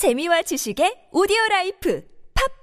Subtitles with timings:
[0.00, 2.02] 재미와 지식의 오디오 life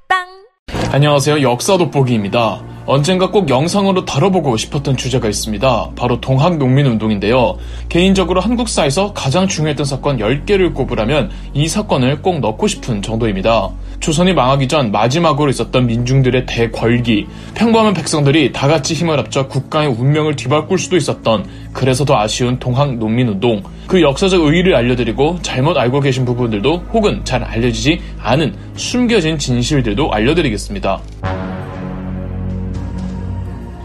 [0.10, 0.48] 팟빵
[0.92, 1.44] 안녕하세요.
[1.44, 2.64] 역사 돋보기입니다.
[2.88, 5.92] 언젠가 꼭 영상으로 다뤄보고 싶었던 주제가 있습니다.
[5.96, 7.60] 바로 동학 농민 운동인데요.
[7.90, 13.70] 개인적으로 한국사에서 가장 중요했던 사건 10개를 꼽으라면 이 사건을 꼭 넣고 싶은 정도입니다.
[14.00, 20.36] 조선이 망하기 전 마지막으로 있었던 민중들의 대궐기, 평범한 백성들이 다 같이 힘을 합쳐 국가의 운명을
[20.36, 26.26] 뒤바꿀 수도 있었던 그래서 더 아쉬운 동학 농민운동, 그 역사적 의의를 알려드리고 잘못 알고 계신
[26.26, 31.02] 부분들도 혹은 잘 알려지지 않은 숨겨진 진실들도 알려드리겠습니다.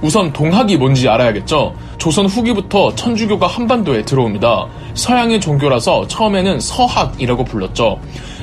[0.02, 1.74] 우선 동학이 뭔지 알아야겠죠.
[1.97, 4.66] 조선 후기부터 천주교가 한반도에 들어옵니다.
[4.94, 8.00] 서양의 종교라서 처음에는 서학이라고 불렀죠.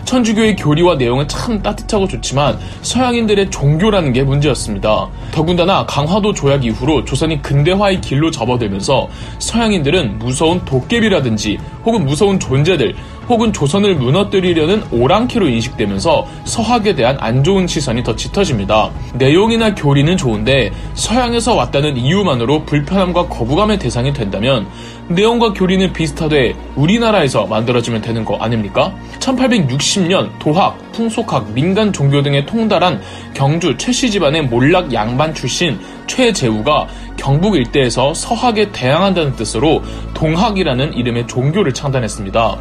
[0.09, 5.07] 천주교의 교리와 내용은 참 따뜻하고 좋지만 서양인들의 종교라는 게 문제였습니다.
[5.31, 12.95] 더군다나 강화도 조약 이후로 조선이 근대화의 길로 접어들면서 서양인들은 무서운 도깨비라든지 혹은 무서운 존재들
[13.29, 18.89] 혹은 조선을 무너뜨리려는 오랑캐로 인식되면서 서학에 대한 안 좋은 시선이 더 짙어집니다.
[19.13, 24.67] 내용이나 교리는 좋은데 서양에서 왔다는 이유만으로 불편함과 거부감의 대상이 된다면
[25.09, 28.93] 내용과 교리는 비슷하되 우리나라에서 만들어지면 되는 거 아닙니까?
[29.19, 32.99] 1860년 도학, 풍속학, 민간 종교 등에 통달한
[33.35, 39.83] 경주 최씨 집안의 몰락 양반 출신 최재우가 경북 일대에서 서학에 대항한다는 뜻으로
[40.15, 42.57] 동학이라는 이름의 종교를 창단했습니다.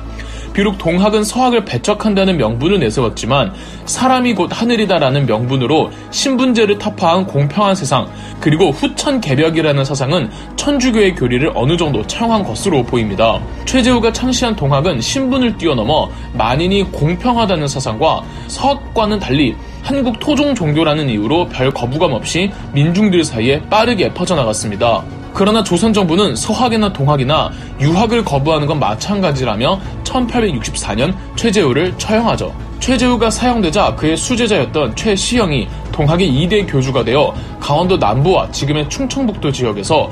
[0.58, 8.08] 비록 동학은 서학을 배척한다는 명분을 내세웠지만 사람이 곧 하늘이다라는 명분으로 신분제를 타파한 공평한 세상
[8.40, 13.40] 그리고 후천 개벽이라는 사상은 천주교의 교리를 어느 정도 차용한 것으로 보입니다.
[13.66, 21.70] 최재우가 창시한 동학은 신분을 뛰어넘어 만인이 공평하다는 사상과 서학과는 달리 한국 토종 종교라는 이유로 별
[21.70, 25.04] 거부감 없이 민중들 사이에 빠르게 퍼져나갔습니다.
[25.38, 32.52] 그러나 조선 정부는 서학이나 동학이나 유학을 거부하는 건 마찬가지라며 1864년 최재우를 처형하죠.
[32.80, 40.10] 최재우가 사형되자 그의 수제자였던 최시영이 동학의 2대 교주가 되어 강원도 남부와 지금의 충청북도 지역에서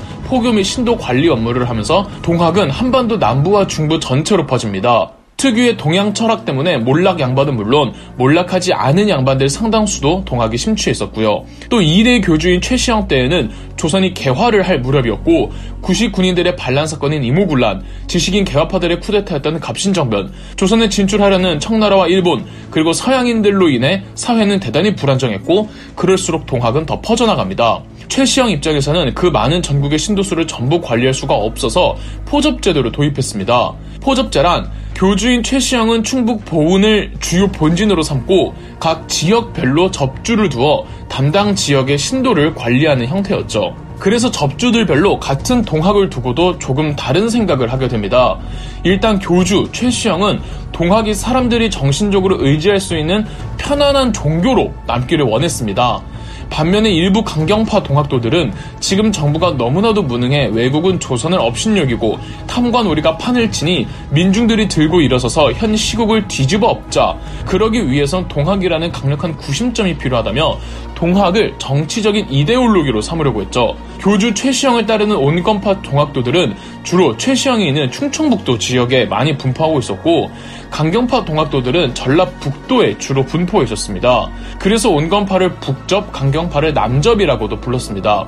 [0.53, 5.16] 및 신도 관리 업무를 하면서 동학은 한반도 남부와 중부 전체로 퍼집니다.
[5.37, 11.45] 특유의 동양 철학 때문에 몰락 양반은 물론 몰락하지 않은 양반들 상당수도 동학에 심취해 있었고요.
[11.69, 18.45] 또 2대 교주인 최시영 때에는 조선이 개화를 할 무렵이었고 구시 군인들의 반란 사건인 이모군란, 지식인
[18.45, 26.87] 개화파들의 쿠데타였던 갑신정변, 조선에 진출하려는 청나라와 일본, 그리고 서양인들로 인해 사회는 대단히 불안정했고 그럴수록 동학은
[26.87, 27.83] 더 퍼져나갑니다.
[28.07, 33.73] 최시영 입장에서는 그 많은 전국의 신도수를 전부 관리할 수가 없어서 포접제도를 도입했습니다.
[34.01, 42.55] 포접제란 교주인 최시영은 충북 보은을 주요 본진으로 삼고 각 지역별로 접주를 두어 담당 지역의 신도를
[42.55, 43.75] 관리하는 형태였죠.
[43.99, 48.39] 그래서 접주들별로 같은 동학을 두고도 조금 다른 생각을 하게 됩니다.
[48.83, 50.39] 일단 교주 최시영은
[50.71, 53.23] 동학이 사람들이 정신적으로 의지할 수 있는
[53.57, 56.01] 편안한 종교로 남기를 원했습니다.
[56.49, 63.87] 반면에 일부 강경파 동학도들은 지금 정부가 너무나도 무능해 외국은 조선을 업신여기고 탐관 우리가 판을 치니
[64.09, 67.15] 민중들이 들고 일어서서 현 시국을 뒤집어 엎자.
[67.45, 70.57] 그러기 위해선 동학이라는 강력한 구심점이 필요하다며
[70.97, 73.75] 동학을 정치적인 이데올로기로 삼으려고 했죠.
[73.99, 80.31] 교주 최시영을 따르는 온건파 동학도들은 주로 최시영이 있는 충청북도 지역에 많이 분포하고 있었고
[80.71, 84.27] 강경파 동학도들은 전라북도에 주로 분포해 있었습니다.
[84.57, 88.25] 그래서 온건파를 북접, 강경파를 남접이라고도 불렀습니다.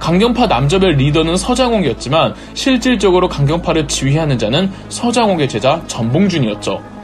[0.00, 6.97] 강경파 남접의 리더는 서장홍이었지만 실질적으로 강경파를 지휘하는 자는 서장홍의 제자 전봉준이었죠.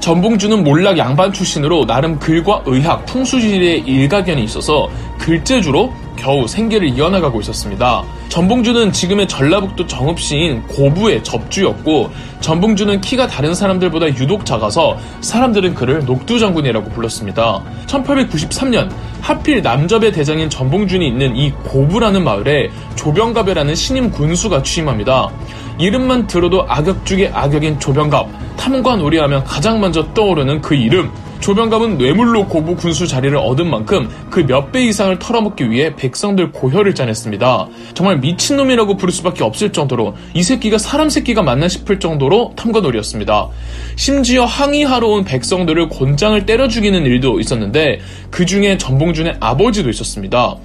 [0.00, 4.88] 전봉준은 몰락 양반 출신으로 나름 글과 의학, 풍수지리에 일가견이 있어서
[5.18, 8.04] 글재주로 겨우 생계를 이어나가고 있었습니다.
[8.28, 12.10] 전봉준은 지금의 전라북도 정읍시인 고부의 접주였고
[12.40, 17.62] 전봉준은 키가 다른 사람들보다 유독 작아서 사람들은 그를 녹두장군이라고 불렀습니다.
[17.86, 25.30] 1893년 하필 남접의 대장인 전봉준이 있는 이 고부라는 마을에 조병갑이라는 신임 군수가 취임합니다.
[25.78, 31.10] 이름만 들어도 악역 중의 악역인 조병갑, 탐관오리 하면 가장 먼저 떠오르는 그 이름.
[31.40, 36.96] 조병갑은 뇌물로 고부 군수 자리를 얻은 만큼 그 몇 배 이상을 털어먹기 위해 백성들 고혈을
[36.96, 37.68] 짜냈습니다.
[37.94, 43.48] 정말 미친놈이라고 부를 수밖에 없을 정도로 이 새끼가 사람 새끼가 맞나 싶을 정도로 탐관오리였습니다.
[43.94, 48.00] 심지어 항의하러 온 백성들을 곤장을 때려 죽이는 일도 있었는데
[48.32, 50.56] 그 중에 전봉준의 아버지도 있었습니다.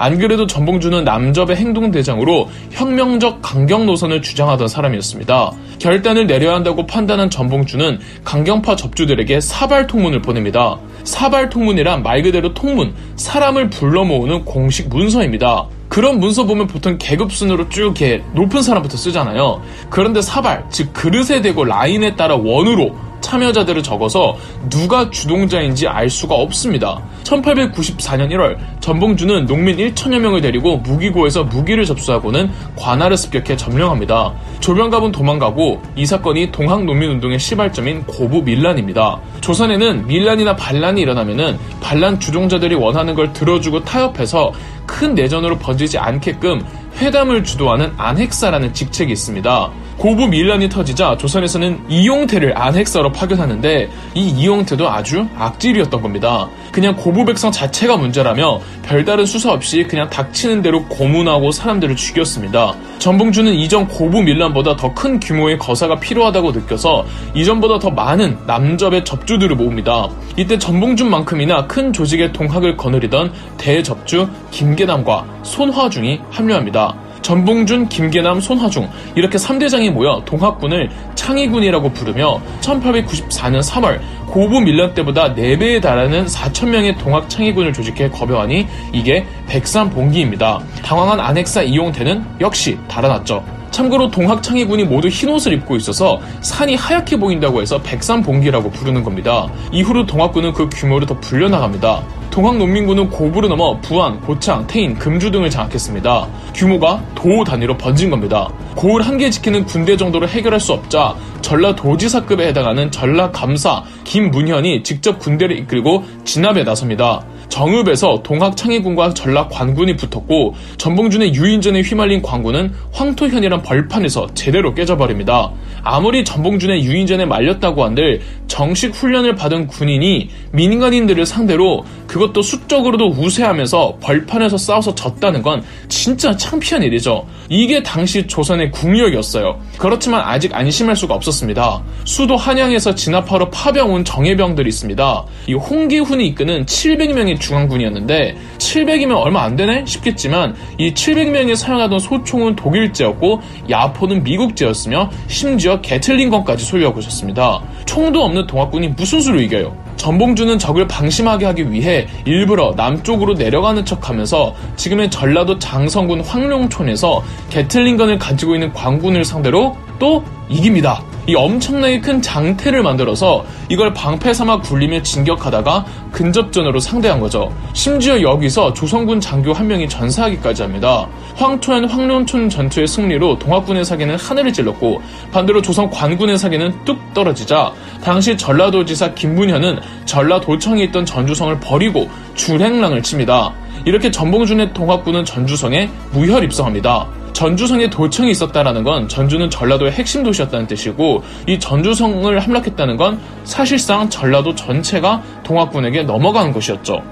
[0.00, 5.52] 안 그래도 전봉준은 남접의 행동대장으로 혁명적 강경 노선을 주장하던 사람이었습니다.
[5.78, 10.78] 결단을 내려야 한다고 판단한 전봉준은 강경파 접주들에게 사발 통문을 보냅니다.
[11.04, 15.66] 사발 통문이란 말 그대로 통문, 사람을 불러 모으는 공식 문서입니다.
[15.90, 19.60] 그런 문서 보면 보통 계급순으로 쭉 이렇게 높은 사람부터 쓰잖아요.
[19.90, 24.36] 그런데 사발, 즉 그릇에 대고 라인에 따라 원으로 참여자들을 적어서
[24.68, 27.00] 누가 주동자인지 알 수가 없습니다.
[27.24, 34.32] 1894년 1월 전봉주는 농민 1천여 명을 데리고 무기고에서 무기를 접수하고는 관할을 습격해 점령합니다.
[34.60, 39.20] 조병갑은 도망가고 이 사건이 동학 농민운동의 시발점인 고부 밀란입니다.
[39.40, 44.52] 조선에는 밀란이나 반란이 일어나면은 반란 주동자들이 원하는 걸 들어주고 타협해서
[44.86, 46.64] 큰 내전으로 번지지 않게끔
[46.98, 49.70] 회담을 주도하는 안핵사라는 직책이 있습니다.
[50.00, 56.48] 고부 밀란이 터지자 조선에서는 이용태를 안핵사로 파견하는데 이 이용태도 아주 악질이었던 겁니다.
[56.72, 62.74] 그냥 고부 백성 자체가 문제라며 별다른 수사 없이 그냥 닥치는 대로 고문하고 사람들을 죽였습니다.
[62.98, 67.04] 전봉주는 이전 고부 밀란보다 더 큰 규모의 거사가 필요하다고 느껴서
[67.34, 70.08] 이전보다 더 많은 남접의 접주들을 모읍니다.
[70.36, 77.09] 이때 전봉준만큼이나 큰 조직의 동학을 거느리던 대접주 김계남과 손화중이 합류합니다.
[77.22, 85.82] 전봉준, 김계남, 손화중 이렇게 3대장이 모여 동학군을 창의군이라고 부르며 1894년 3월 고부 밀란 때보다 4배에
[85.82, 90.60] 달하는 4천명의 동학 창의군을 조직해 거벼하니 이게 백삼봉기입니다.
[90.84, 93.59] 당황한 안핵사 이용태는 역시 달아났죠.
[93.70, 99.48] 참고로 동학 창의군이 모두 흰옷을 입고 있어서 산이 하얗게 보인다고 해서 백삼봉기라고 부르는 겁니다.
[99.72, 102.02] 이후로 동학군은 그 규모를 더 불려나갑니다.
[102.30, 106.28] 동학농민군은 고부를 넘어 부안, 고창, 태인, 금주 등을 장악했습니다.
[106.54, 108.48] 규모가 도 단위로 번진 겁니다.
[108.76, 115.58] 고을 한 개 지키는 군대 정도로 해결할 수 없자 전라도지사급에 해당하는 전라감사 김문현이 직접 군대를
[115.58, 117.22] 이끌고 진압에 나섭니다.
[117.50, 125.50] 정읍에서 동학 창의군과 전라 관군이 붙었고 전봉준의 유인전에 휘말린 관군은 황토현이란 벌판에서 제대로 깨져버립니다.
[125.82, 134.56] 아무리 전봉준의 유인전에 말렸다고 한들 정식 훈련을 받은 군인이 민간인들을 상대로 그것도 수적으로도 우세하면서 벌판에서
[134.56, 137.26] 싸워서 졌다는 건 진짜 창피한 일이죠.
[137.48, 139.60] 이게 당시 조선의 국력이었어요.
[139.78, 141.82] 그렇지만 아직 안심할 수가 없었습니다.
[142.04, 145.24] 수도 한양에서 진압하러 파병 온 정예병들이 있습니다.
[145.48, 153.40] 이 홍기훈이 이끄는 700명의 중앙군이었는데 700이면 얼마 안 되네 싶겠지만 이 700명이 사용하던 소총은 독일제였고
[153.68, 157.60] 야포는 미국제였으며 심지어 게틀링건까지 소유하고 있었습니다.
[157.86, 159.76] 총도 없는 동학군이 무슨 수로 이겨요?
[159.96, 168.54] 전봉주는 적을 방심하게 하기 위해 일부러 남쪽으로 내려가는 척하면서 지금의 전라도 장성군 황룡촌에서 게틀링건을 가지고
[168.54, 171.04] 있는 광군을 상대로 또 이깁니다.
[171.28, 177.54] 이 엄청나게 큰 장태를 만들어서 이걸 방패 삼아 굴리며 진격하다가 근접전으로 상대한 거죠.
[177.72, 181.06] 심지어 여기서 조선군 장교 한 명이 전사하기까지 합니다.
[181.36, 185.00] 황초현 황룡촌 전투의 승리로 동학군의 사기는 하늘을 찔렀고
[185.30, 193.52] 반대로 조선 관군의 사기는 뚝 떨어지자 당시 전라도지사 김문현은 전라도청에 있던 전주성을 버리고 줄행랑을 칩니다.
[193.84, 197.19] 이렇게 전봉준의 동학군은 전주성에 무혈 입성합니다.
[197.32, 204.54] 전주성에 도청이 있었다라는 건 전주는 전라도의 핵심 도시였다는 뜻이고 이 전주성을 함락했다는 건 사실상 전라도
[204.54, 207.02] 전체가 동학군에게 넘어가는 것이었죠.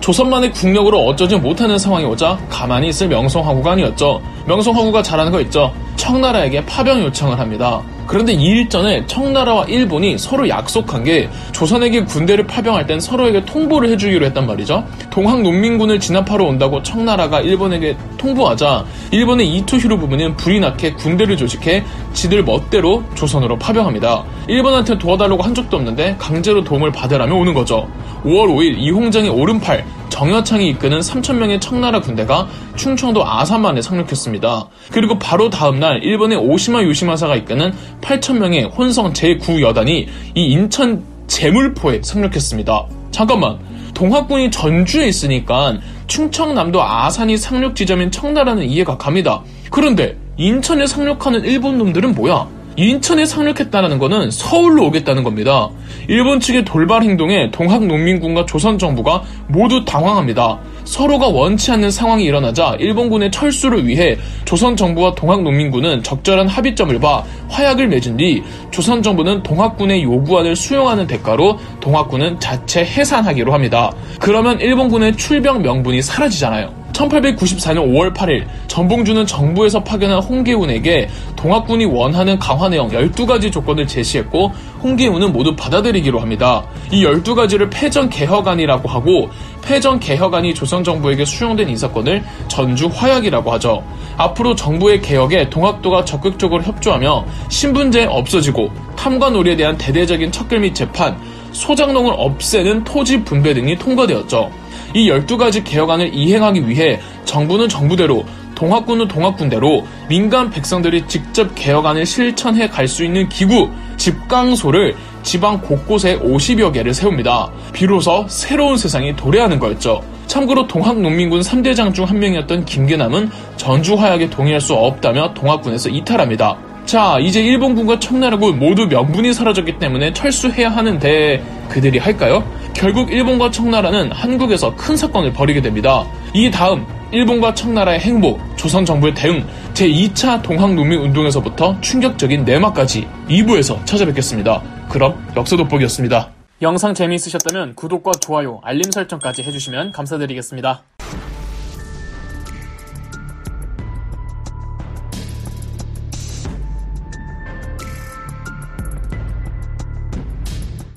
[0.00, 4.20] 조선만의 국력으로 어쩌지 못하는 상황이 오자 가만히 있을 명성황후가 아니었죠.
[4.46, 5.72] 명성황후가 잘하는 거 있죠.
[6.02, 7.80] 청나라에게 파병 요청을 합니다.
[8.08, 14.26] 그런데 이 일전에 청나라와 일본이 서로 약속한 게 조선에게 군대를 파병할 땐 서로에게 통보를 해주기로
[14.26, 14.84] 했단 말이죠.
[15.10, 22.42] 동학 농민군을 진압하러 온다고 청나라가 일본에게 통보하자 일본의 이토히로 부부는 불이 나게 군대를 조직해 지들
[22.42, 24.24] 멋대로 조선으로 파병합니다.
[24.48, 27.88] 일본한테 도와달라고 한 적도 없는데 강제로 도움을 받으라며 오는 거죠.
[28.24, 34.66] 5월 5일 이홍장의 오른팔 정여창이 이끄는 3천명의 청나라 군대가 충청도 아산만에 상륙했습니다.
[34.90, 42.86] 그리고 바로 다음날 일본의 오시마 요시마사가 이끄는 8천명의 혼성 제9여단이 이 인천 제물포에 상륙했습니다.
[43.10, 43.58] 잠깐만,
[43.94, 45.78] 동학군이 전주에 있으니까
[46.08, 49.42] 충청남도 아산이 상륙 지점인 청나라는 이해가 갑니다.
[49.70, 52.46] 그런데 인천에 상륙하는 일본 놈들은 뭐야?
[52.76, 55.68] 인천에 상륙했다는 것은 서울로 오겠다는 겁니다.
[56.08, 60.58] 일본 측의 돌발 행동에 동학농민군과 조선정부가 모두 당황합니다.
[60.84, 68.16] 서로가 원치 않는 상황이 일어나자 일본군의 철수를 위해 조선정부와 동학농민군은 적절한 합의점을 봐 화약을 맺은
[68.16, 73.92] 뒤 조선정부는 동학군의 요구안을 수용하는 대가로 동학군은 자체 해산하기로 합니다.
[74.20, 76.81] 그러면 일본군의 출병 명분이 사라지잖아요.
[76.92, 85.32] 1894년 5월 8일 전봉주는 정부에서 파견한 홍계훈에게 동학군이 원하는 강화 내용 12가지 조건을 제시했고 홍계훈은
[85.32, 86.64] 모두 받아들이기로 합니다.
[86.90, 89.30] 이 12가지를 패전 개혁안이라고 하고
[89.62, 93.82] 패전 개혁안이 조선 정부에게 수용된 이 사건을 전주 화약이라고 하죠.
[94.16, 101.16] 앞으로 정부의 개혁에 동학도가 적극적으로 협조하며 신분제 없어지고 탐관오리에 대한 대대적인 척결 및 재판,
[101.52, 104.61] 소장농을 없애는 토지 분배 등이 통과되었죠.
[104.94, 108.24] 이 12가지 개혁안을 이행하기 위해 정부는 정부대로
[108.54, 116.72] 동학군은 동학군대로 민간 백성들이 직접 개혁안을 실천해 갈 수 있는 기구, 집강소를 지방 곳곳에 50여
[116.72, 117.50] 개를 세웁니다.
[117.72, 120.02] 비로소 새로운 세상이 도래하는 거였죠.
[120.26, 126.56] 참고로 동학농민군 3대장 중 한 명이었던 김계남은 전주화약에 동의할 수 없다며 동학군에서 이탈합니다.
[126.84, 132.44] 자, 이제 일본군과 청나라군 모두 명분이 사라졌기 때문에 철수해야 하는데 그들이 할까요?
[132.74, 136.04] 결국 일본과 청나라는 한국에서 큰 사건을 벌이게 됩니다.
[136.34, 144.62] 이 다음 일본과 청나라의 행보, 조선 정부의 대응, 제2차 동학농민 운동에서부터 충격적인 내막까지 2부에서 찾아뵙겠습니다.
[144.88, 146.30] 그럼 역사 돋보기였습니다.
[146.62, 150.82] 영상 재미있으셨다면 구독과 좋아요, 알림 설정까지 해주시면 감사드리겠습니다.